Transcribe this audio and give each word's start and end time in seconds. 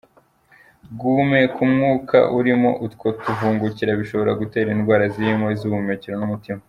Guhumeka 0.99 1.57
umwuka 1.67 2.17
urimo 2.37 2.69
utwo 2.85 3.07
tuvungukira 3.21 3.91
bishobora 3.99 4.31
gutera 4.41 4.67
indwara 4.75 5.03
zirimo 5.13 5.45
iz’ubuhumekero 5.55 6.15
n’umutima. 6.19 6.59